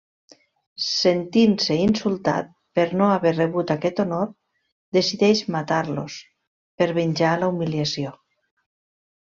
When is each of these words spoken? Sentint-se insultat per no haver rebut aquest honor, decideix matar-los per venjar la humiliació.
Sentint-se 0.83 1.75
insultat 1.81 2.49
per 2.79 2.85
no 3.01 3.09
haver 3.17 3.33
rebut 3.35 3.73
aquest 3.75 4.01
honor, 4.05 4.25
decideix 4.99 5.45
matar-los 5.57 6.19
per 6.83 6.89
venjar 7.01 7.39
la 7.45 7.55
humiliació. 7.55 8.17